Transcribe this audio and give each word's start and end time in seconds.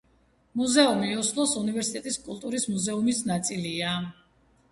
მუზეუმი 0.59 1.09
ოსლოს 1.23 1.51
უნივერსიტეტის 1.59 2.17
კულტურის 2.29 2.65
მუზეუმის 2.71 3.23
ნაწილია. 3.33 3.95